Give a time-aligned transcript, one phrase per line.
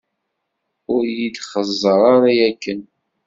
[0.93, 2.79] Ur yi-d-xeẓẓer ara akken.